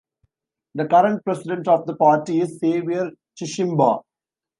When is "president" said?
1.23-1.67